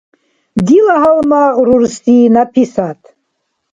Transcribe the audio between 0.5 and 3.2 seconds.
Дила гьалмагъ рурси Написат